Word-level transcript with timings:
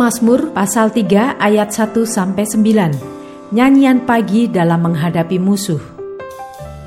Mazmur 0.00 0.56
pasal 0.56 0.88
3 0.96 1.36
ayat 1.36 1.76
1 1.76 1.92
sampai 2.08 2.48
9. 2.48 3.52
Nyanyian 3.52 4.08
pagi 4.08 4.48
dalam 4.48 4.88
menghadapi 4.88 5.36
musuh. 5.36 5.76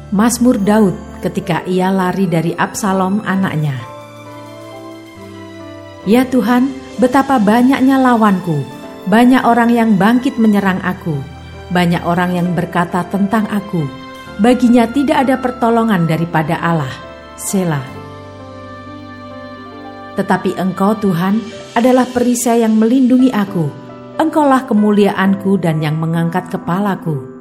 Mazmur 0.09 0.57
Daud 0.57 0.97
ketika 1.21 1.61
ia 1.69 1.93
lari 1.93 2.25
dari 2.25 2.57
Absalom 2.57 3.21
anaknya. 3.21 3.77
Ya 6.09 6.25
Tuhan, 6.25 6.73
betapa 6.97 7.37
banyaknya 7.37 8.01
lawanku, 8.01 8.65
banyak 9.05 9.45
orang 9.45 9.69
yang 9.69 9.93
bangkit 9.93 10.41
menyerang 10.41 10.81
aku, 10.81 11.13
banyak 11.69 12.01
orang 12.09 12.33
yang 12.33 12.49
berkata 12.57 13.05
tentang 13.13 13.45
aku. 13.53 13.85
Baginya 14.41 14.89
tidak 14.89 15.29
ada 15.29 15.37
pertolongan 15.37 16.09
daripada 16.09 16.57
Allah. 16.57 16.89
Selah. 17.37 18.02
Tetapi 20.13 20.57
Engkau 20.61 20.93
Tuhan 20.97 21.41
adalah 21.73 22.05
perisai 22.05 22.61
yang 22.61 22.77
melindungi 22.77 23.33
aku. 23.33 23.65
Engkaulah 24.21 24.69
kemuliaanku 24.69 25.57
dan 25.57 25.81
yang 25.81 25.97
mengangkat 25.97 26.53
kepalaku. 26.53 27.33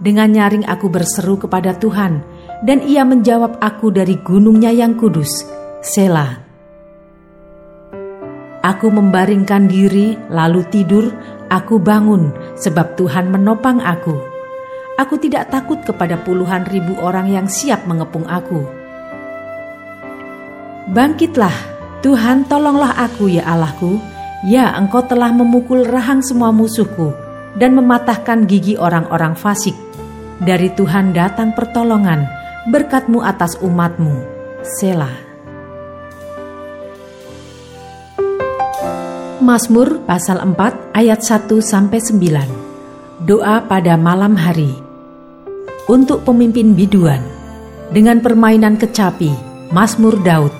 Dengan 0.00 0.32
nyaring 0.32 0.68
aku 0.68 0.88
berseru 0.92 1.40
kepada 1.40 1.76
Tuhan, 1.76 2.20
dan 2.64 2.84
ia 2.84 3.04
menjawab 3.04 3.56
aku 3.60 3.88
dari 3.88 4.20
gunungnya 4.20 4.72
yang 4.72 4.96
kudus. 4.96 5.48
Selah. 5.80 6.40
Aku 8.60 8.92
membaringkan 8.92 9.64
diri, 9.64 10.16
lalu 10.28 10.60
tidur, 10.68 11.08
aku 11.48 11.80
bangun, 11.80 12.32
sebab 12.60 13.00
Tuhan 13.00 13.32
menopang 13.32 13.80
aku. 13.80 14.20
Aku 15.00 15.16
tidak 15.16 15.48
takut 15.48 15.80
kepada 15.80 16.20
puluhan 16.20 16.68
ribu 16.68 16.92
orang 17.00 17.32
yang 17.32 17.48
siap 17.48 17.88
mengepung 17.88 18.28
aku. 18.28 18.68
Bangkitlah, 20.92 21.69
Tuhan 22.00 22.48
tolonglah 22.48 22.96
aku 22.96 23.28
ya 23.28 23.44
Allahku, 23.44 24.00
ya 24.48 24.72
engkau 24.72 25.04
telah 25.04 25.28
memukul 25.36 25.84
rahang 25.84 26.24
semua 26.24 26.48
musuhku 26.48 27.12
dan 27.60 27.76
mematahkan 27.76 28.48
gigi 28.48 28.80
orang-orang 28.80 29.36
fasik. 29.36 29.76
Dari 30.40 30.72
Tuhan 30.72 31.12
datang 31.12 31.52
pertolongan, 31.52 32.24
berkatmu 32.72 33.20
atas 33.20 33.60
umatmu. 33.60 34.24
Selah. 34.64 35.12
Mazmur 39.44 40.00
pasal 40.04 40.40
4 40.40 40.96
ayat 40.96 41.20
1 41.20 41.48
sampai 41.60 42.00
9. 42.00 43.28
Doa 43.28 43.60
pada 43.68 44.00
malam 44.00 44.36
hari. 44.40 44.72
Untuk 45.84 46.24
pemimpin 46.24 46.72
biduan 46.72 47.20
dengan 47.92 48.24
permainan 48.24 48.80
kecapi, 48.80 49.32
Mazmur 49.68 50.16
Daud. 50.24 50.59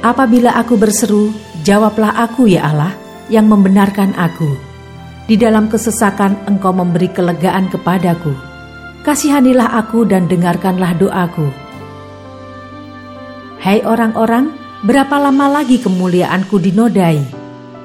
Apabila 0.00 0.56
aku 0.56 0.80
berseru, 0.80 1.28
jawablah 1.60 2.16
aku 2.16 2.48
ya 2.48 2.72
Allah 2.72 2.96
yang 3.28 3.52
membenarkan 3.52 4.16
aku. 4.16 4.56
Di 5.28 5.36
dalam 5.36 5.68
kesesakan 5.68 6.48
engkau 6.48 6.72
memberi 6.72 7.12
kelegaan 7.12 7.68
kepadaku. 7.68 8.32
Kasihanilah 9.04 9.76
aku 9.76 10.08
dan 10.08 10.24
dengarkanlah 10.24 10.96
doaku. 10.96 11.52
Hai 13.60 13.84
orang-orang, 13.84 14.56
berapa 14.88 15.20
lama 15.20 15.60
lagi 15.60 15.76
kemuliaanku 15.76 16.56
dinodai? 16.56 17.20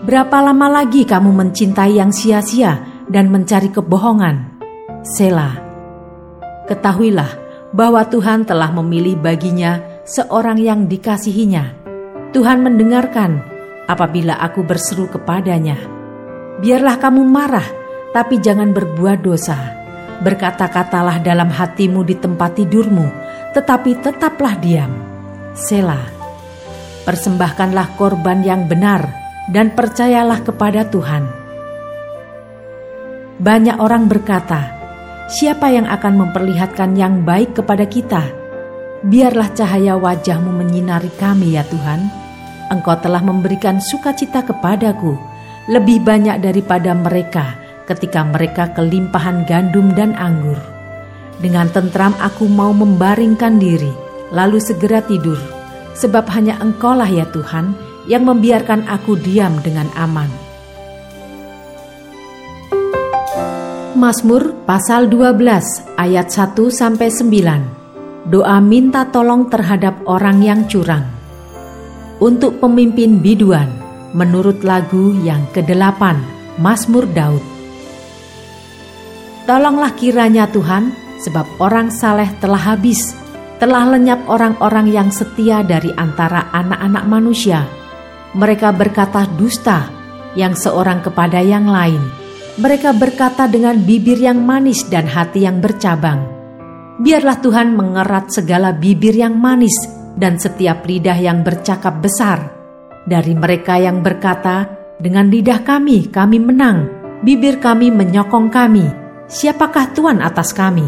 Berapa 0.07 0.39
lama 0.39 0.71
lagi 0.71 1.03
kamu 1.03 1.35
mencintai 1.35 1.99
yang 1.99 2.15
sia-sia 2.15 2.79
dan 3.11 3.27
mencari 3.27 3.67
kebohongan? 3.75 4.55
Selah. 5.03 5.59
Ketahuilah 6.71 7.31
bahwa 7.75 8.07
Tuhan 8.07 8.47
telah 8.47 8.71
memilih 8.71 9.19
baginya 9.19 9.83
seorang 10.07 10.63
yang 10.63 10.87
dikasihinya 10.87 11.84
Tuhan 12.35 12.59
mendengarkan 12.59 13.39
apabila 13.87 14.35
aku 14.35 14.67
berseru 14.67 15.07
kepadanya. 15.07 15.79
Biarlah 16.59 16.99
kamu 16.99 17.23
marah, 17.23 17.63
tapi 18.11 18.43
jangan 18.43 18.75
berbuat 18.75 19.23
dosa. 19.23 19.55
Berkata-katalah 20.19 21.23
dalam 21.23 21.47
hatimu 21.47 22.03
di 22.03 22.19
tempat 22.19 22.59
tidurmu, 22.59 23.07
tetapi 23.55 24.03
tetaplah 24.03 24.59
diam. 24.59 24.91
Selah. 25.55 26.03
Persembahkanlah 27.07 27.95
korban 27.95 28.43
yang 28.43 28.67
benar 28.67 29.07
dan 29.47 29.71
percayalah 29.71 30.43
kepada 30.43 30.91
Tuhan. 30.91 31.23
Banyak 33.39 33.79
orang 33.79 34.11
berkata, 34.11 34.75
"Siapa 35.31 35.71
yang 35.71 35.87
akan 35.87 36.27
memperlihatkan 36.27 36.99
yang 36.99 37.23
baik 37.23 37.63
kepada 37.63 37.87
kita?" 37.87 38.27
Biarlah 39.07 39.55
cahaya 39.55 39.95
wajahmu 39.95 40.51
menyinari 40.51 41.15
kami 41.15 41.55
ya 41.55 41.63
Tuhan 41.63 42.24
Engkau 42.73 42.97
telah 42.97 43.21
memberikan 43.21 43.77
sukacita 43.77 44.41
kepadaku 44.41 45.13
lebih 45.69 46.01
banyak 46.01 46.41
daripada 46.41 46.93
mereka 46.97 47.57
ketika 47.85 48.25
mereka 48.25 48.73
kelimpahan 48.73 49.45
gandum 49.45 49.93
dan 49.93 50.17
anggur. 50.17 50.57
Dengan 51.37 51.69
tentram 51.69 52.17
aku 52.17 52.49
mau 52.49 52.73
membaringkan 52.73 53.61
diri, 53.61 53.91
lalu 54.33 54.57
segera 54.57 55.05
tidur, 55.05 55.37
sebab 55.93 56.25
hanya 56.33 56.57
Engkaulah 56.57 57.09
ya 57.09 57.29
Tuhan 57.29 57.77
yang 58.09 58.25
membiarkan 58.25 58.89
aku 58.89 59.17
diam 59.17 59.61
dengan 59.61 59.89
aman. 59.93 60.29
Mazmur 63.95 64.67
pasal 64.67 65.07
12 65.07 65.97
ayat 65.97 66.27
1 66.27 66.57
sampai 66.69 67.07
9. 67.09 68.27
Doa 68.27 68.57
minta 68.57 69.05
tolong 69.07 69.47
terhadap 69.47 70.01
orang 70.09 70.41
yang 70.41 70.65
curang 70.65 71.14
untuk 72.19 72.63
pemimpin 72.63 73.19
biduan 73.19 73.67
menurut 74.15 74.63
lagu 74.63 75.11
yang 75.23 75.43
kedelapan 75.51 76.23
Mazmur 76.55 77.03
Daud. 77.11 77.43
Tolonglah 79.43 79.93
kiranya 79.93 80.47
Tuhan, 80.49 80.95
sebab 81.21 81.45
orang 81.61 81.91
saleh 81.91 82.31
telah 82.39 82.73
habis, 82.73 83.13
telah 83.59 83.85
lenyap 83.93 84.25
orang-orang 84.25 84.89
yang 84.89 85.09
setia 85.11 85.61
dari 85.61 85.93
antara 85.93 86.49
anak-anak 86.55 87.03
manusia. 87.05 87.67
Mereka 88.33 88.73
berkata 88.73 89.27
dusta, 89.37 89.85
yang 90.35 90.53
seorang 90.53 90.99
kepada 90.99 91.39
yang 91.39 91.69
lain. 91.69 92.01
Mereka 92.55 92.95
berkata 92.95 93.47
dengan 93.51 93.75
bibir 93.83 94.19
yang 94.19 94.39
manis 94.43 94.87
dan 94.87 95.07
hati 95.07 95.43
yang 95.43 95.59
bercabang. 95.59 96.23
Biarlah 96.99 97.43
Tuhan 97.43 97.75
mengerat 97.75 98.31
segala 98.31 98.71
bibir 98.71 99.11
yang 99.11 99.35
manis 99.35 99.75
dan 100.15 100.39
setiap 100.39 100.87
lidah 100.87 101.19
yang 101.19 101.43
bercakap 101.43 101.99
besar. 101.99 102.51
Dari 103.05 103.35
mereka 103.37 103.77
yang 103.77 104.01
berkata, 104.01 104.65
dengan 104.97 105.27
lidah 105.27 105.61
kami, 105.61 106.09
kami 106.09 106.39
menang, 106.39 106.89
bibir 107.21 107.59
kami 107.59 107.91
menyokong 107.91 108.49
kami, 108.49 108.87
siapakah 109.27 109.91
Tuhan 109.91 110.23
atas 110.23 110.55
kami? 110.55 110.87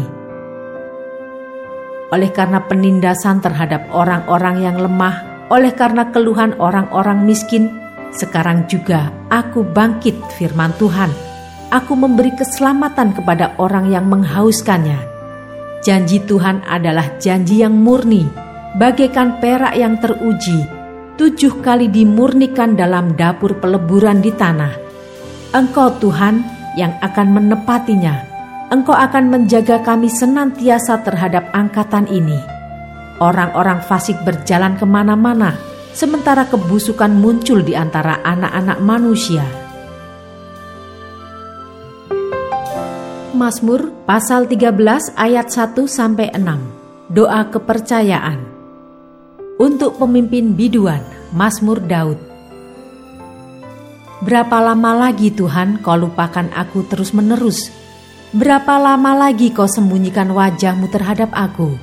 Oleh 2.08 2.32
karena 2.32 2.64
penindasan 2.64 3.44
terhadap 3.44 3.92
orang-orang 3.92 4.64
yang 4.64 4.80
lemah, 4.80 5.46
oleh 5.52 5.76
karena 5.76 6.08
keluhan 6.08 6.56
orang-orang 6.56 7.28
miskin, 7.28 7.68
sekarang 8.16 8.64
juga 8.64 9.12
aku 9.28 9.60
bangkit 9.60 10.16
firman 10.40 10.72
Tuhan. 10.80 11.12
Aku 11.68 11.92
memberi 11.92 12.32
keselamatan 12.32 13.12
kepada 13.12 13.52
orang 13.60 13.92
yang 13.92 14.08
menghauskannya. 14.08 14.96
Janji 15.84 16.24
Tuhan 16.24 16.64
adalah 16.64 17.20
janji 17.20 17.60
yang 17.60 17.76
murni, 17.76 18.47
bagaikan 18.78 19.42
perak 19.42 19.74
yang 19.74 19.98
teruji, 19.98 20.62
tujuh 21.18 21.58
kali 21.58 21.90
dimurnikan 21.90 22.78
dalam 22.78 23.18
dapur 23.18 23.58
peleburan 23.58 24.22
di 24.22 24.30
tanah. 24.30 24.72
Engkau 25.50 25.98
Tuhan 25.98 26.46
yang 26.78 26.94
akan 27.02 27.28
menepatinya. 27.34 28.14
Engkau 28.70 28.94
akan 28.94 29.34
menjaga 29.34 29.82
kami 29.82 30.06
senantiasa 30.06 31.02
terhadap 31.02 31.50
angkatan 31.50 32.06
ini. 32.06 32.38
Orang-orang 33.18 33.82
fasik 33.82 34.22
berjalan 34.22 34.78
ke 34.78 34.86
mana-mana, 34.86 35.58
sementara 35.90 36.46
kebusukan 36.46 37.10
muncul 37.10 37.66
di 37.66 37.74
antara 37.74 38.22
anak-anak 38.22 38.78
manusia. 38.78 39.42
Mazmur 43.34 43.90
pasal 44.06 44.46
13 44.46 45.18
ayat 45.18 45.46
1 45.50 45.88
sampai 45.88 46.30
6. 46.36 47.08
Doa 47.08 47.48
kepercayaan 47.48 48.47
untuk 49.58 49.98
pemimpin 49.98 50.54
biduan 50.54 51.02
Mazmur 51.34 51.82
Daud. 51.82 52.16
Berapa 54.22 54.62
lama 54.62 54.94
lagi 54.94 55.34
Tuhan 55.34 55.82
kau 55.82 55.98
lupakan 55.98 56.46
aku 56.54 56.86
terus-menerus? 56.86 57.70
Berapa 58.34 58.78
lama 58.78 59.14
lagi 59.14 59.50
kau 59.50 59.66
sembunyikan 59.66 60.30
wajahmu 60.30 60.90
terhadap 60.90 61.30
aku? 61.34 61.74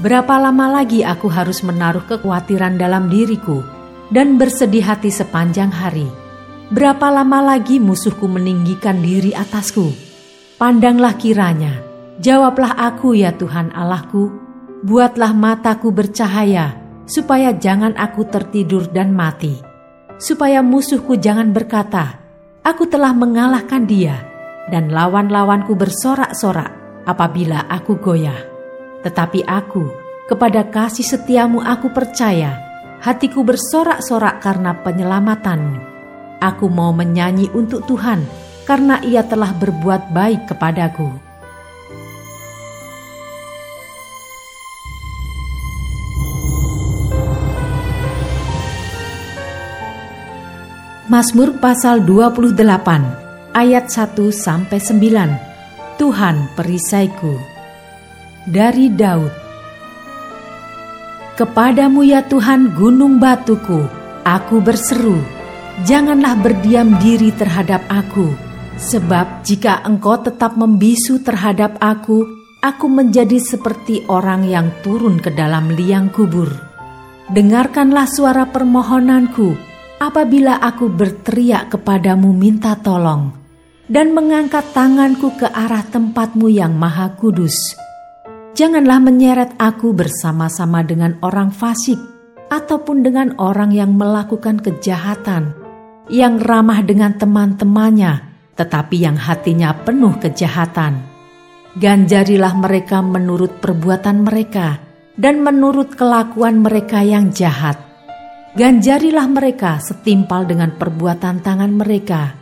Berapa 0.00 0.36
lama 0.40 0.80
lagi 0.80 1.04
aku 1.04 1.28
harus 1.28 1.64
menaruh 1.64 2.04
kekhawatiran 2.08 2.76
dalam 2.80 3.08
diriku 3.08 3.64
dan 4.12 4.36
bersedih 4.40 4.84
hati 4.84 5.12
sepanjang 5.12 5.72
hari? 5.72 6.08
Berapa 6.72 7.12
lama 7.12 7.52
lagi 7.52 7.76
musuhku 7.76 8.24
meninggikan 8.28 9.04
diri 9.04 9.36
atasku? 9.36 9.92
Pandanglah 10.56 11.20
kiranya, 11.20 11.84
jawablah 12.16 12.72
aku 12.80 13.12
ya 13.12 13.36
Tuhan 13.36 13.76
Allahku, 13.76 14.32
buatlah 14.82 15.36
mataku 15.36 15.92
bercahaya, 15.94 16.81
supaya 17.06 17.54
jangan 17.56 17.94
aku 17.98 18.26
tertidur 18.28 18.88
dan 18.90 19.14
mati, 19.14 19.58
supaya 20.18 20.62
musuhku 20.62 21.18
jangan 21.18 21.50
berkata, 21.50 22.22
"Aku 22.62 22.86
telah 22.86 23.10
mengalahkan 23.10 23.84
dia," 23.86 24.22
dan 24.70 24.90
lawan-lawanku 24.94 25.74
bersorak-sorak 25.74 26.70
apabila 27.06 27.66
aku 27.66 27.98
goyah. 27.98 28.38
Tetapi 29.02 29.42
aku, 29.46 29.90
kepada 30.30 30.62
kasih 30.70 31.02
setiamu 31.02 31.58
aku 31.58 31.90
percaya, 31.90 32.58
hatiku 33.02 33.42
bersorak-sorak 33.42 34.38
karena 34.38 34.78
penyelamatanmu. 34.78 35.90
Aku 36.38 36.70
mau 36.70 36.94
menyanyi 36.94 37.50
untuk 37.54 37.86
Tuhan, 37.86 38.22
karena 38.62 39.02
ia 39.02 39.26
telah 39.26 39.50
berbuat 39.54 40.14
baik 40.14 40.54
kepadaku. 40.54 41.31
Mazmur 51.12 51.60
pasal 51.60 52.08
28 52.08 52.56
ayat 53.52 53.84
1 53.84 54.16
sampai 54.32 54.80
9. 54.80 56.00
Tuhan 56.00 56.48
perisaiku. 56.56 57.36
Dari 58.48 58.88
Daud. 58.88 59.28
Kepadamu 61.36 62.00
ya 62.00 62.24
Tuhan 62.24 62.72
gunung 62.72 63.20
batuku, 63.20 63.84
aku 64.24 64.64
berseru. 64.64 65.20
Janganlah 65.84 66.32
berdiam 66.40 66.96
diri 66.96 67.28
terhadap 67.36 67.84
aku, 67.92 68.32
sebab 68.80 69.44
jika 69.44 69.84
engkau 69.84 70.16
tetap 70.16 70.56
membisu 70.56 71.20
terhadap 71.20 71.76
aku, 71.76 72.24
aku 72.64 72.88
menjadi 72.88 73.36
seperti 73.36 74.00
orang 74.08 74.48
yang 74.48 74.72
turun 74.80 75.20
ke 75.20 75.28
dalam 75.28 75.76
liang 75.76 76.08
kubur. 76.08 76.48
Dengarkanlah 77.28 78.08
suara 78.08 78.48
permohonanku, 78.48 79.71
apabila 80.02 80.58
aku 80.58 80.90
berteriak 80.90 81.78
kepadamu 81.78 82.34
minta 82.34 82.74
tolong 82.74 83.30
dan 83.86 84.10
mengangkat 84.10 84.66
tanganku 84.74 85.30
ke 85.38 85.46
arah 85.46 85.86
tempatmu 85.86 86.50
yang 86.50 86.74
maha 86.74 87.14
kudus. 87.14 87.78
Janganlah 88.58 88.98
menyeret 88.98 89.54
aku 89.62 89.94
bersama-sama 89.94 90.82
dengan 90.82 91.16
orang 91.22 91.54
fasik 91.54 91.96
ataupun 92.50 93.06
dengan 93.06 93.38
orang 93.38 93.70
yang 93.70 93.94
melakukan 93.94 94.58
kejahatan, 94.58 95.54
yang 96.10 96.36
ramah 96.42 96.82
dengan 96.82 97.14
teman-temannya, 97.16 98.26
tetapi 98.58 98.96
yang 99.06 99.16
hatinya 99.16 99.72
penuh 99.86 100.18
kejahatan. 100.18 100.98
Ganjarilah 101.78 102.52
mereka 102.58 103.00
menurut 103.00 103.62
perbuatan 103.62 104.28
mereka 104.28 104.82
dan 105.16 105.40
menurut 105.40 105.96
kelakuan 105.96 106.60
mereka 106.60 107.00
yang 107.00 107.32
jahat 107.32 107.91
Ganjarilah 108.52 109.32
mereka 109.32 109.80
setimpal 109.80 110.44
dengan 110.44 110.76
perbuatan 110.76 111.40
tangan 111.40 111.72
mereka. 111.72 112.36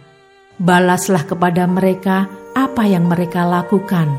Balaslah 0.58 1.22
kepada 1.22 1.70
mereka 1.70 2.26
apa 2.50 2.82
yang 2.82 3.06
mereka 3.06 3.46
lakukan, 3.46 4.18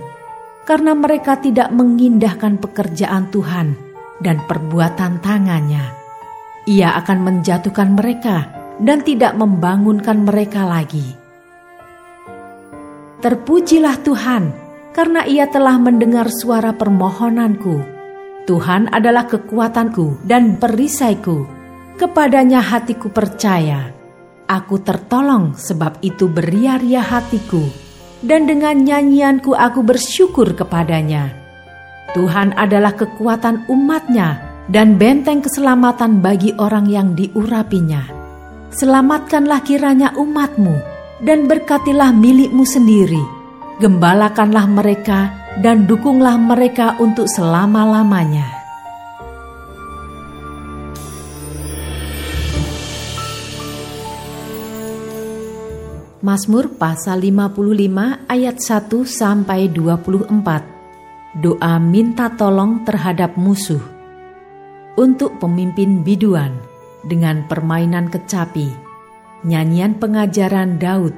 karena 0.64 0.96
mereka 0.96 1.44
tidak 1.44 1.68
mengindahkan 1.76 2.64
pekerjaan 2.64 3.28
Tuhan 3.28 3.76
dan 4.24 4.40
perbuatan 4.48 5.20
tangannya. 5.20 5.84
Ia 6.64 6.96
akan 6.96 7.28
menjatuhkan 7.28 7.92
mereka 7.92 8.48
dan 8.80 9.04
tidak 9.04 9.36
membangunkan 9.36 10.24
mereka 10.24 10.64
lagi. 10.64 11.12
Terpujilah 13.20 14.00
Tuhan, 14.00 14.44
karena 14.96 15.28
Ia 15.28 15.44
telah 15.52 15.76
mendengar 15.76 16.32
suara 16.32 16.72
permohonanku. 16.72 17.84
Tuhan 18.48 18.88
adalah 18.96 19.28
kekuatanku 19.28 20.24
dan 20.24 20.56
perisaiku 20.56 21.61
Kepadanya 22.00 22.62
hatiku 22.64 23.12
percaya. 23.12 23.92
Aku 24.48 24.84
tertolong 24.84 25.56
sebab 25.56 26.04
itu 26.04 26.28
beria-ria 26.28 27.00
hatiku. 27.00 27.64
Dan 28.22 28.46
dengan 28.46 28.78
nyanyianku 28.86 29.56
aku 29.58 29.82
bersyukur 29.82 30.54
kepadanya. 30.54 31.34
Tuhan 32.14 32.54
adalah 32.54 32.94
kekuatan 32.94 33.66
umatnya 33.72 34.44
dan 34.70 35.00
benteng 35.00 35.42
keselamatan 35.42 36.22
bagi 36.22 36.54
orang 36.60 36.86
yang 36.86 37.18
diurapinya. 37.18 38.06
Selamatkanlah 38.72 39.66
kiranya 39.66 40.14
umatmu 40.16 40.76
dan 41.24 41.50
berkatilah 41.50 42.14
milikmu 42.14 42.64
sendiri. 42.64 43.24
Gembalakanlah 43.82 44.70
mereka 44.70 45.34
dan 45.60 45.90
dukunglah 45.90 46.38
mereka 46.38 46.96
untuk 47.02 47.26
selama-lamanya. 47.26 48.61
Mazmur 56.22 56.78
pasal 56.78 57.26
55 57.34 58.30
ayat 58.30 58.62
1 58.62 58.94
sampai 59.10 59.74
24. 59.74 60.30
Doa 61.42 61.82
minta 61.82 62.30
tolong 62.38 62.86
terhadap 62.86 63.34
musuh. 63.42 63.82
Untuk 65.02 65.42
pemimpin 65.42 66.06
biduan 66.06 66.62
dengan 67.02 67.42
permainan 67.50 68.14
kecapi. 68.14 68.70
Nyanyian 69.50 69.98
pengajaran 69.98 70.78
Daud. 70.78 71.18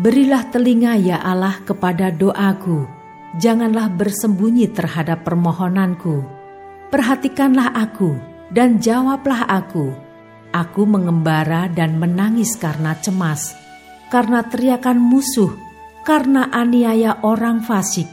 Berilah 0.00 0.48
telinga 0.48 0.96
ya 0.96 1.20
Allah 1.20 1.60
kepada 1.68 2.08
doaku. 2.08 2.88
Janganlah 3.36 3.92
bersembunyi 3.92 4.72
terhadap 4.72 5.20
permohonanku. 5.20 6.24
Perhatikanlah 6.88 7.76
aku 7.76 8.16
dan 8.48 8.80
jawablah 8.80 9.44
aku 9.44 10.05
Aku 10.56 10.88
mengembara 10.88 11.68
dan 11.68 12.00
menangis 12.00 12.56
karena 12.56 12.96
cemas, 12.96 13.52
karena 14.08 14.40
teriakan 14.40 14.96
musuh, 14.96 15.52
karena 16.00 16.48
aniaya 16.48 17.20
orang 17.20 17.60
fasik, 17.60 18.08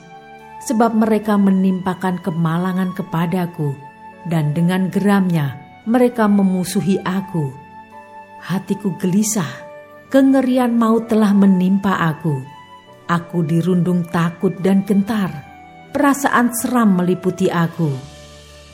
sebab 0.60 0.92
mereka 0.92 1.40
menimpakan 1.40 2.20
kemalangan 2.20 2.92
kepadaku, 3.00 3.80
dan 4.28 4.52
dengan 4.52 4.92
geramnya 4.92 5.56
mereka 5.88 6.28
memusuhi 6.28 7.00
aku. 7.00 7.48
Hatiku 8.44 9.00
gelisah, 9.00 9.64
kengerian 10.12 10.76
maut 10.76 11.08
telah 11.08 11.32
menimpa 11.32 11.96
aku. 11.96 12.44
Aku 13.08 13.48
dirundung 13.48 14.04
takut 14.04 14.52
dan 14.60 14.84
gentar, 14.84 15.32
perasaan 15.96 16.52
seram 16.52 17.00
meliputi 17.00 17.48
aku. 17.48 17.88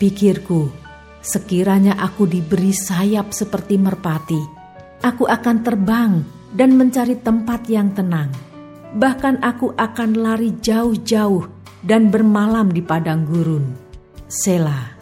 Pikirku, 0.01 0.88
Sekiranya 1.19 1.99
aku 1.99 2.23
diberi 2.23 2.71
sayap 2.71 3.35
seperti 3.35 3.75
merpati, 3.75 4.39
aku 5.03 5.27
akan 5.27 5.57
terbang 5.67 6.13
dan 6.55 6.79
mencari 6.79 7.19
tempat 7.19 7.67
yang 7.67 7.91
tenang. 7.91 8.31
Bahkan 8.95 9.43
aku 9.43 9.75
akan 9.75 10.15
lari 10.15 10.55
jauh-jauh 10.63 11.43
dan 11.83 12.07
bermalam 12.07 12.71
di 12.71 12.79
padang 12.79 13.27
gurun. 13.27 13.67
Sela, 14.31 14.95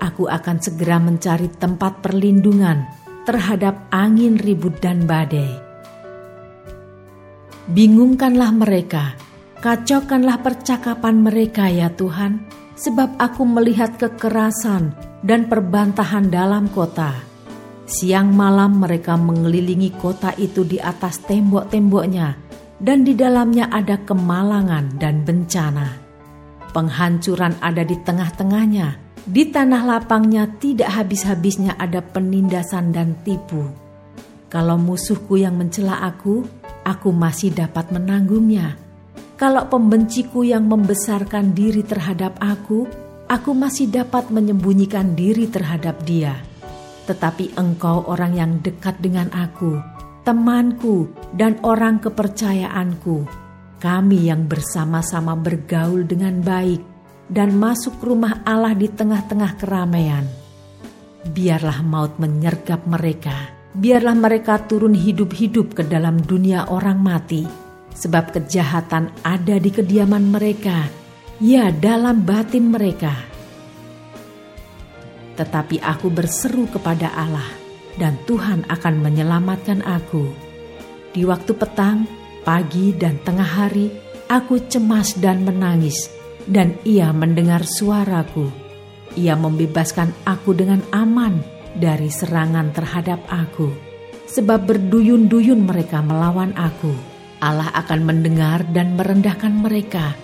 aku 0.00 0.24
akan 0.24 0.56
segera 0.58 0.96
mencari 0.96 1.52
tempat 1.52 2.00
perlindungan 2.00 2.88
terhadap 3.28 3.92
angin 3.92 4.40
ribut 4.40 4.80
dan 4.80 5.04
badai. 5.04 5.52
Bingungkanlah 7.68 8.56
mereka, 8.56 9.18
kacaukanlah 9.60 10.40
percakapan 10.40 11.20
mereka 11.20 11.68
ya 11.68 11.92
Tuhan, 11.92 12.40
sebab 12.78 13.20
aku 13.20 13.42
melihat 13.42 13.98
kekerasan 13.98 15.05
dan 15.22 15.48
perbantahan 15.48 16.28
dalam 16.28 16.68
kota. 16.72 17.16
Siang 17.86 18.34
malam 18.34 18.82
mereka 18.82 19.14
mengelilingi 19.14 19.94
kota 19.94 20.34
itu 20.34 20.66
di 20.66 20.82
atas 20.82 21.22
tembok-temboknya, 21.22 22.34
dan 22.82 23.06
di 23.06 23.14
dalamnya 23.14 23.70
ada 23.70 23.96
kemalangan 24.02 24.98
dan 24.98 25.22
bencana. 25.22 26.02
Penghancuran 26.74 27.56
ada 27.62 27.86
di 27.86 27.96
tengah-tengahnya, 28.02 28.98
di 29.22 29.48
tanah 29.48 29.82
lapangnya 29.86 30.50
tidak 30.58 30.92
habis-habisnya 30.92 31.78
ada 31.78 32.02
penindasan 32.02 32.90
dan 32.90 33.14
tipu. 33.22 33.70
Kalau 34.50 34.78
musuhku 34.78 35.38
yang 35.38 35.54
mencela 35.54 36.02
aku, 36.02 36.42
aku 36.82 37.10
masih 37.14 37.54
dapat 37.54 37.90
menanggungnya. 37.94 38.78
Kalau 39.38 39.68
pembenciku 39.70 40.46
yang 40.46 40.66
membesarkan 40.70 41.52
diri 41.52 41.82
terhadap 41.82 42.38
aku, 42.40 43.05
aku 43.26 43.54
masih 43.54 43.90
dapat 43.90 44.30
menyembunyikan 44.30 45.14
diri 45.18 45.50
terhadap 45.50 46.02
dia. 46.06 46.38
Tetapi 47.06 47.54
engkau 47.54 48.06
orang 48.10 48.34
yang 48.34 48.52
dekat 48.58 48.98
dengan 48.98 49.30
aku, 49.30 49.78
temanku 50.26 51.10
dan 51.34 51.58
orang 51.62 52.02
kepercayaanku, 52.02 53.26
kami 53.78 54.26
yang 54.26 54.50
bersama-sama 54.50 55.38
bergaul 55.38 56.02
dengan 56.02 56.42
baik 56.42 56.82
dan 57.30 57.54
masuk 57.54 58.02
rumah 58.02 58.42
Allah 58.42 58.74
di 58.74 58.90
tengah-tengah 58.90 59.52
keramaian. 59.58 60.26
Biarlah 61.26 61.82
maut 61.86 62.18
menyergap 62.18 62.86
mereka, 62.90 63.54
biarlah 63.74 64.14
mereka 64.18 64.62
turun 64.66 64.94
hidup-hidup 64.94 65.78
ke 65.78 65.82
dalam 65.86 66.18
dunia 66.22 66.70
orang 66.70 66.98
mati 66.98 67.66
sebab 67.96 68.36
kejahatan 68.36 69.08
ada 69.24 69.56
di 69.56 69.70
kediaman 69.72 70.28
mereka, 70.28 70.86
ya 71.42 71.72
dalam 71.72 72.24
batin 72.24 72.72
mereka. 72.72 73.12
Tetapi 75.36 75.84
aku 75.84 76.08
berseru 76.08 76.64
kepada 76.68 77.12
Allah, 77.12 77.48
dan 78.00 78.16
Tuhan 78.24 78.64
akan 78.68 78.94
menyelamatkan 79.04 79.84
aku. 79.84 80.32
Di 81.12 81.28
waktu 81.28 81.52
petang, 81.52 82.08
pagi, 82.44 82.96
dan 82.96 83.20
tengah 83.20 83.44
hari, 83.44 83.92
aku 84.32 84.64
cemas 84.64 85.16
dan 85.20 85.44
menangis, 85.44 86.08
dan 86.48 86.76
Ia 86.88 87.12
mendengar 87.12 87.68
suaraku. 87.68 88.48
Ia 89.16 89.36
membebaskan 89.36 90.24
aku 90.24 90.56
dengan 90.56 90.80
aman 90.92 91.40
dari 91.76 92.08
serangan 92.08 92.72
terhadap 92.72 93.20
aku, 93.28 93.68
sebab 94.24 94.64
berduyun-duyun 94.64 95.68
mereka 95.68 96.00
melawan 96.00 96.56
aku 96.56 97.16
Allah 97.40 97.68
akan 97.76 98.00
mendengar 98.08 98.64
dan 98.72 98.96
merendahkan 98.96 99.52
mereka. 99.52 100.16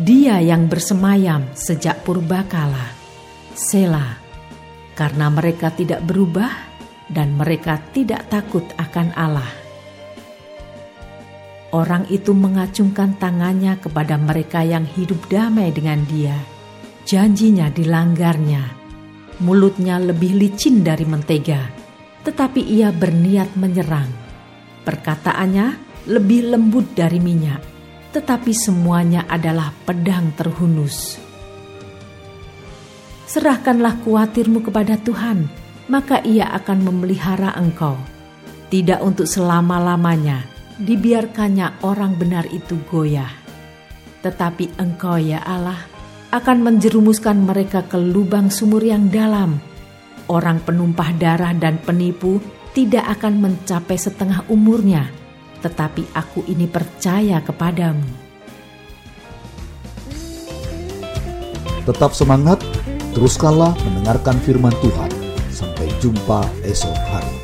Dia 0.00 0.40
yang 0.40 0.64
bersemayam 0.64 1.52
sejak 1.52 2.08
purbakala. 2.08 2.96
Sela, 3.52 4.16
karena 4.96 5.28
mereka 5.28 5.68
tidak 5.68 6.00
berubah 6.08 6.48
dan 7.12 7.36
mereka 7.36 7.76
tidak 7.92 8.24
takut 8.32 8.64
akan 8.80 9.12
Allah. 9.12 9.52
Orang 11.76 12.08
itu 12.08 12.32
mengacungkan 12.32 13.20
tangannya 13.20 13.76
kepada 13.76 14.16
mereka 14.16 14.64
yang 14.64 14.88
hidup 14.88 15.28
damai 15.28 15.68
dengan 15.68 16.00
dia. 16.08 16.34
Janjinya 17.04 17.68
dilanggarnya. 17.68 18.80
Mulutnya 19.44 20.00
lebih 20.00 20.32
licin 20.32 20.80
dari 20.80 21.04
mentega, 21.04 21.68
tetapi 22.24 22.64
ia 22.64 22.88
berniat 22.88 23.52
menyerang. 23.52 24.08
Perkataannya 24.80 25.66
lebih 26.08 26.56
lembut 26.56 26.96
dari 26.96 27.20
minyak, 27.20 27.79
tetapi 28.10 28.50
semuanya 28.50 29.26
adalah 29.30 29.70
pedang 29.86 30.34
terhunus. 30.34 31.18
Serahkanlah 33.30 34.02
kuatirmu 34.02 34.66
kepada 34.66 34.98
Tuhan, 34.98 35.46
maka 35.86 36.18
Ia 36.26 36.50
akan 36.58 36.78
memelihara 36.82 37.54
engkau. 37.54 37.94
Tidak 38.70 38.98
untuk 39.02 39.26
selama-lamanya, 39.30 40.46
dibiarkannya 40.82 41.86
orang 41.86 42.18
benar 42.18 42.46
itu 42.50 42.78
goyah. 42.90 43.30
Tetapi 44.26 44.78
engkau 44.82 45.18
ya 45.18 45.42
Allah 45.46 45.78
akan 46.34 46.62
menjerumuskan 46.66 47.46
mereka 47.46 47.86
ke 47.86 47.98
lubang 47.98 48.50
sumur 48.50 48.82
yang 48.82 49.10
dalam. 49.10 49.62
Orang 50.30 50.62
penumpah 50.62 51.10
darah 51.18 51.54
dan 51.54 51.82
penipu 51.82 52.38
tidak 52.70 53.18
akan 53.18 53.42
mencapai 53.42 53.98
setengah 53.98 54.46
umurnya 54.46 55.10
tetapi 55.60 56.08
aku 56.16 56.44
ini 56.48 56.64
percaya 56.68 57.40
kepadamu. 57.44 58.04
Tetap 61.88 62.12
semangat, 62.12 62.60
teruskanlah 63.16 63.72
mendengarkan 63.88 64.36
firman 64.44 64.74
Tuhan. 64.84 65.10
Sampai 65.48 65.88
jumpa 66.00 66.44
esok 66.64 66.96
hari. 67.08 67.39